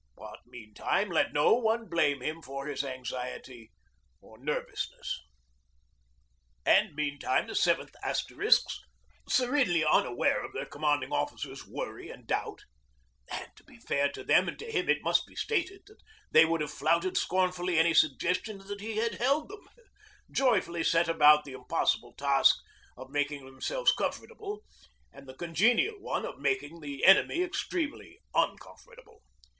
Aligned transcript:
But 0.17 0.39
meantime 0.47 1.09
let 1.11 1.31
no 1.31 1.53
one 1.53 1.87
blame 1.87 2.23
him 2.23 2.41
for 2.41 2.65
his 2.65 2.83
anxiety 2.83 3.71
or 4.19 4.39
nervousness. 4.39 5.21
And 6.65 6.95
meantime 6.95 7.45
the 7.45 7.53
7th 7.53 7.93
Asterisks, 8.01 8.79
serenely 9.29 9.85
unaware 9.85 10.43
of 10.43 10.53
their 10.53 10.65
Commanding 10.65 11.11
Officer's 11.13 11.67
worry 11.67 12.09
and 12.09 12.25
doubt 12.25 12.61
and 13.29 13.47
to 13.57 13.63
be 13.63 13.77
fair 13.77 14.11
to 14.13 14.23
them 14.23 14.47
and 14.47 14.57
to 14.57 14.71
him 14.75 14.89
it 14.89 15.03
must 15.03 15.27
be 15.27 15.35
stated 15.35 15.83
that 15.85 15.99
they 16.31 16.45
would 16.45 16.61
have 16.61 16.71
flouted 16.73 17.15
scornfully 17.15 17.77
any 17.77 17.93
suggestion 17.93 18.57
that 18.65 18.81
he 18.81 18.95
had 18.97 19.13
held 19.19 19.49
them 19.49 19.69
joyfully 20.31 20.83
set 20.83 21.09
about 21.09 21.43
the 21.43 21.53
impossible 21.53 22.13
task 22.15 22.55
of 22.97 23.11
making 23.11 23.45
themselves 23.45 23.91
comfortable, 23.93 24.63
and 25.13 25.27
the 25.29 25.35
congenial 25.35 25.93
one 25.99 26.25
of 26.25 26.39
making 26.39 26.79
the 26.79 27.05
enemy 27.05 27.43
extremely 27.43 28.19
uncomfortable. 28.33 29.21